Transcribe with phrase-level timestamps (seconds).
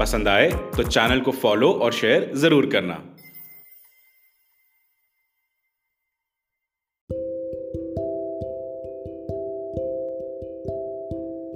[0.00, 2.94] पसंद आए तो चैनल को फॉलो और शेयर ज़रूर करना।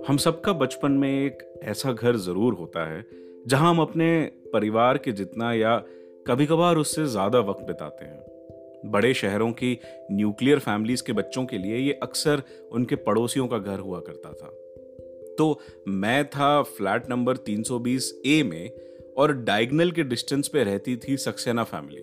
[0.09, 3.05] हम सबका बचपन में एक ऐसा घर ज़रूर होता है,
[3.49, 4.09] जहाँ हम अपने
[4.53, 5.77] परिवार के जितना या
[6.29, 9.79] कभी कभार उससे ज़्यादा वक्त बिताते हैं। बड़े शहरों की
[10.13, 12.43] न्यूक्लियर फैमिलीज़ के बच्चों के लिए ये अक्सर
[12.73, 14.51] उनके पड़ोसियों का घर हुआ करता था।
[15.39, 18.71] तो मैं था फ्लैट नंबर 320 ए में
[19.17, 22.03] और डायगनल के डिस्टेंस पे रहती थी सक्सेना फैमिली।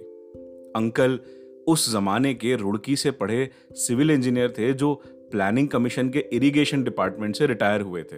[0.75, 1.19] अंकल
[1.67, 4.93] उस जमाने के रुड़की से पढ़े सिविल इंजीनियर थे जो
[5.31, 8.17] प्लानिंग कमीशन के इरिगेशन डिपार्टमेंट से रिटायर हुए थे।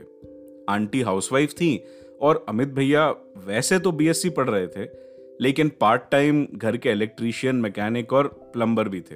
[0.70, 1.84] आंटी हाउसवाइफ थी
[2.22, 3.10] और अमित भैया
[3.46, 4.90] वैसे तो बीएससी पढ़ रहे थे,
[5.42, 9.16] लेकिन पार्ट टाइम घर के इलेक्ट्रीशियन, मैकेनिक और प्लम्बर भी थे।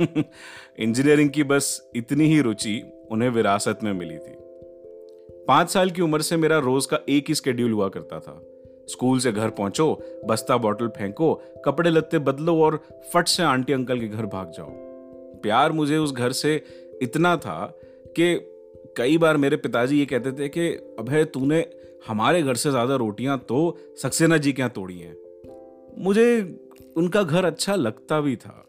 [0.78, 4.45] इंजीनियरिंग की बस इतनी ही रुचि उन्हें विरासत में मिली थी।
[5.48, 8.42] पाँच साल की उम्र से मेरा रोज का एक ही स्केड्यूल हुआ करता था।
[8.88, 12.80] स्कूल से घर पहुंचो, बस्ता बॉटल फेंको, कपड़े लत्ते बदलो और
[13.14, 14.70] फट से आंटी अंकल के घर भाग जाओ।
[15.42, 16.64] प्यार मुझे उस घर से
[17.02, 18.34] इतना था कि
[18.96, 21.66] कई बार मेरे पिताजी ये कहते थे कि, अभय, तूने
[22.08, 25.16] हमारे घर से ज़्यादा रोटियाँ तो सक्सेना जी के यहाँ तोड़ी हैं।
[25.98, 26.58] मुझे
[26.96, 28.66] उनका घर अच्छा लगता भी था।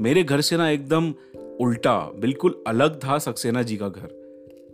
[0.00, 1.14] मेरे घर से ना एकदम
[1.60, 4.17] उल्टा, बिल्कुल अलग था सक्सेना जी का घर।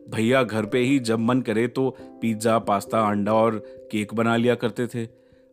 [0.09, 1.89] भैया घर पे ही जब मन करे तो
[2.23, 3.57] पिज़्ज़ा पास्ता अंडा और
[3.93, 5.07] केक बना लिया करते थे।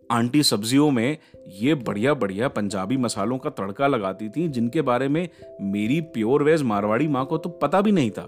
[0.09, 1.17] आंटी सब्जियों में
[1.49, 5.27] ये बढ़िया बढ़िया पंजाबी मसालों का तड़का लगाती थी, जिनके बारे में
[5.61, 8.23] मेरी प्योर वेज मारवाड़ी माँ को तो पता भी नहीं था।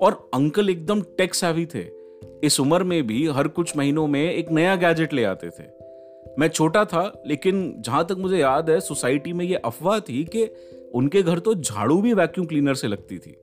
[0.00, 1.84] और अंकल एकदम टेक सैवी थे।
[2.44, 5.64] इस उम्र में भी हर कुछ महीनों में एक नया गैजेट ले आते थे।
[6.38, 10.44] मैं छोटा था, लेकिन जहाँ तक मुझे याद है सोसाइटी में ये अफवाह थी कि
[10.94, 13.36] उनके घर तो झाड़ू भी वैक्यूम क्लीनर से लगती थी।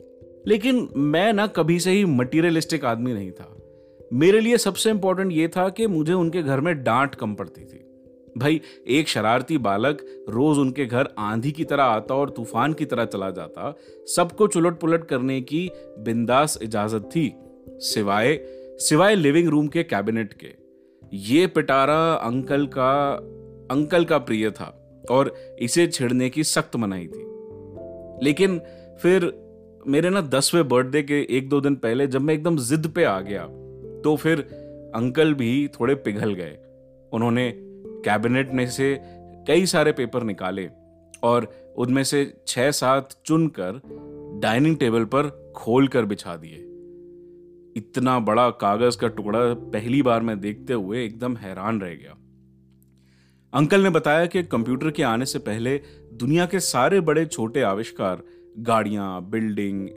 [0.48, 3.56] लेकिन मैं ना कभी से ही मटीरियलिस्टिक आदमी नहीं था।
[4.14, 7.86] मेरे लिए सबसे इंपॉर्टेंट ये था कि मुझे उनके घर में डांट कम पड़ती थी।
[8.38, 13.06] भाई, एक शरारती बालक रोज उनके घर आंधी की तरह आता और तूफ़ान की तरह
[13.06, 13.78] चला जाता।
[14.16, 17.34] सबको चुलट पुलट करने की बिंदास इजाज़त थी,
[17.70, 18.46] सिवाय
[18.80, 20.48] सिवाय लिविंग रूम के कैबिनेट के।
[21.14, 23.16] ये पिटारा अंकल का
[23.72, 27.26] अंकल का प्रिय था और इसे छिड़ने की सख्त मनाही थी।
[28.26, 28.60] लेकिन
[29.02, 29.49] फिर
[29.90, 33.20] मेरे ना दसवें बर्थडे के एक दो दिन पहले जब मैं एकदम जिद पे आ
[33.22, 33.44] गया
[34.02, 34.40] तो फिर
[34.96, 36.58] अंकल भी थोड़े पिघल गए।
[37.14, 37.54] उन्होंने
[38.06, 39.00] कैबिनेट में से
[39.48, 40.70] कई सारे पेपर निकाले
[41.24, 43.82] और उनमें से छह सात चुनकर
[44.42, 46.66] डाइनिंग टेबल पर खोल कर बिछा दिए।
[47.76, 52.18] इतना बड़ा कागज़ का टुकड़ा पहली बार मैं देखते हुए एकदम हैरान रह गया।
[53.54, 55.82] अंकल ने बताया कि कंप्यूटर के आने से पहले
[56.14, 58.24] दुनिया के सारे बड़े छोटे आविष्कार
[58.64, 59.88] गाड़ियाँ बिल्डिंग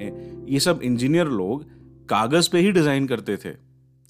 [0.49, 1.65] ये सब इंजीनियर लोग
[2.09, 3.55] कागज़ पे ही डिज़ाइन करते थे।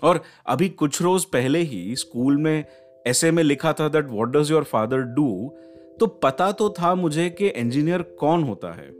[0.02, 2.64] और अभी कुछ रोज पहले ही स्कूल में
[3.06, 5.52] ऐसे में लिखा था that what does your father do
[6.00, 8.90] तो पता तो था मुझे कि इंजीनियर कौन होता है।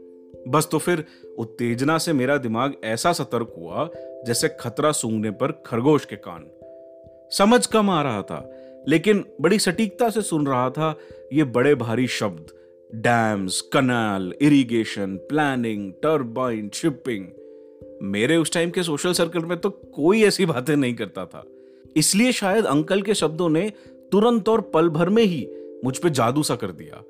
[0.49, 1.05] बस तो फिर
[1.39, 3.89] उत्तेजना से मेरा दिमाग ऐसा सतर्क हुआ
[4.27, 6.47] जैसे खतरा सूंघने पर खरगोश के कान।
[7.33, 8.49] समझ कम आ रहा था,
[8.89, 10.95] लेकिन बड़ी सटीकता से सुन रहा था
[11.33, 12.53] ये बड़े भारी शब्द।
[12.95, 17.27] Dams canal irrigation planning turbine shipping
[18.03, 21.45] मेरे उस टाइम के सोशल सर्कल में तो कोई ऐसी बातें नहीं करता था।
[21.97, 23.73] इसलिए शायद अंकल के शब्दों ने
[24.13, 25.49] तुरंत और पल भर में ही
[25.85, 27.03] मुझ पे जादू सा कर दिया।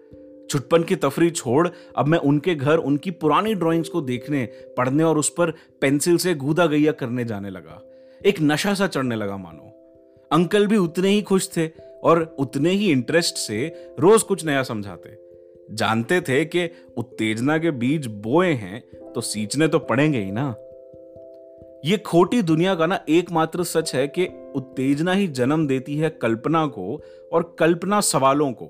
[0.50, 5.18] छुटपन की तफरी छोड़, अब मैं उनके घर, उनकी पुरानी ड्राइंग्स को देखने, पढ़ने और
[5.18, 7.82] उस पर पेंसिल से गूदा गैया करने जाने लगा।
[8.26, 9.68] एक नशा सा चढ़ने लगा, मानो।
[10.32, 11.68] अंकल भी उतने ही खुश थे
[12.02, 15.21] और उतने ही इंटरेस्ट से रोज कुछ नया समझाते।
[15.70, 18.80] जानते थे कि उत्तेजना के बीज बोए हैं
[19.12, 20.54] तो सींचने तो पड़ेंगे ही ना।
[21.84, 26.66] ये खोटी दुनिया का ना एकमात्र सच है कि उत्तेजना ही जन्म देती है कल्पना
[26.66, 27.00] को
[27.32, 28.66] और कल्पना सवालों को।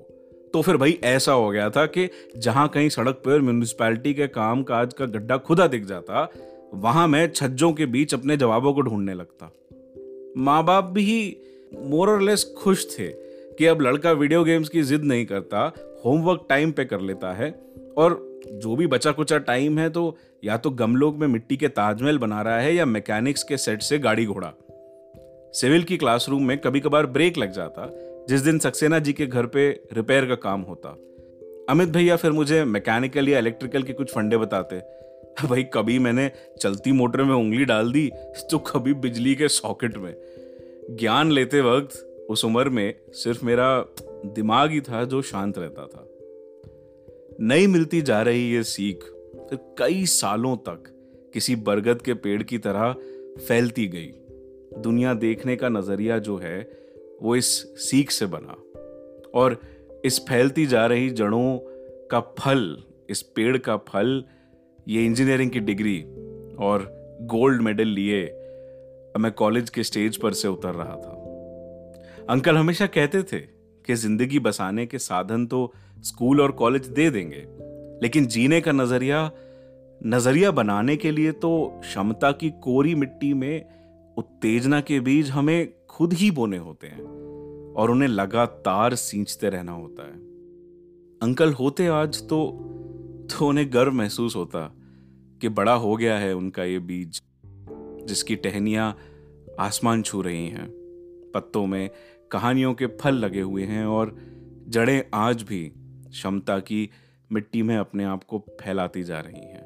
[0.53, 4.63] तो फिर भाई ऐसा हो गया था कि जहाँ कहीं सड़क पर म्यूनिसपैलिटी के काम
[4.63, 6.27] काज का गड्ढा खुदा दिख जाता,
[6.73, 9.51] वहाँ मैं छज्जों के बीच अपने जवाबों को ढूँढने लगता।
[10.37, 11.37] माँ बाप भी
[11.79, 13.07] मोर और लेस खुश थे
[13.53, 15.69] कि अब लड़का वीडियो गेम्स की जिद नहीं करता
[16.05, 17.49] होमवर्क टाइम पे कर लेता है
[17.97, 18.17] और
[18.53, 22.41] जो भी बचा कुचा टाइम है तो या तो गमलोग में मिट्टी के ताजमहल बना
[22.41, 24.51] रहा है या मैकेनिक्स के सेट से गाड़ी घोड़ा।
[25.53, 27.89] सिविल की क्लासरूम में कभी कभार ब्रेक लग जाता,
[28.29, 30.89] जिस दिन सक्सेना जी के घर पे रिपेयर का काम होता।
[31.69, 34.79] अमित भैया फिर मुझे मैकेनिकल या इलेक्ट्रिकल के कुछ फंडे बताते,
[35.47, 38.09] भाई, कभी मैंने चलती मोटर में उंगली डाल दी
[38.51, 40.13] तो कभी बिजली के सॉकेट में।
[40.91, 43.79] ज्ञान लेते वक्त उस उम्र में सिर्फ़ मेरा
[44.25, 46.09] दिमाग ही था जो शांत रहता था।
[47.39, 49.03] नई मिलती जा रही ये सीख
[49.49, 50.83] फिर कई सालों तक
[51.33, 52.93] किसी बरगद के पेड़ की तरह
[53.47, 54.11] फैलती गई।
[54.81, 56.69] दुनिया देखने का नज़रिया जो है,
[57.21, 57.47] वो इस
[57.89, 58.57] सीख से बना।
[59.35, 59.61] और
[60.05, 61.59] इस फैलती जा रही जड़ों
[62.11, 64.23] का फल, इस पेड़ का फल,
[64.87, 66.01] ये इंजीनियरिंग की डिग्री
[66.59, 68.39] और गोल्ड मेडल लिए
[69.19, 71.19] मैं कॉलेज के स्टेज पर से उतर रहा था।
[72.29, 75.71] अंकल हमेशा कहते थे कि ज़िंदगी बसाने के साधन तो
[76.01, 77.45] स्कूल और कॉलेज दे देंगे।
[78.03, 79.31] लेकिन जीने का नज़रिया
[80.01, 83.65] नज़रिया बनाने के लिए तो क्षमता की कोरी मिट्टी में
[84.17, 87.03] उत्तेजना के बीज हमें खुद ही बोने होते हैं
[87.73, 90.17] और उन्हें लगातार सींचते रहना होता है।
[91.21, 92.45] अंकल होते आज तो
[93.31, 94.75] तो उन्हें गर्व महसूस होता
[95.41, 97.21] कि बड़ा हो गया है उनका ये बीज,
[98.07, 98.95] जिसकी टहनियाँ
[99.59, 100.67] आसमान छू रही हैं,
[101.35, 101.89] पत्तों में
[102.33, 104.15] कहानियों के फल लगे हुए हैं और
[104.69, 105.61] जड़ें आज भी
[106.09, 106.89] क्षमता की
[107.29, 109.61] मिट्टी में अपने आप को फैलाती जा रही हैं।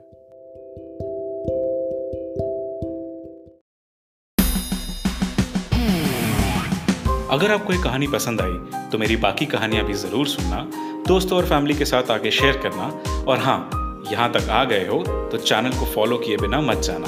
[7.30, 10.62] अगर आपको ये कहानी पसंद आई तो मेरी बाकी कहानियाँ भी ज़रूर सुनना,
[11.08, 12.88] दोस्तों और फैमिली के साथ आगे शेयर करना,
[13.24, 17.08] और हाँ यहाँ तक आ गए हो तो चैनल को फॉलो किए बिना मत जाना।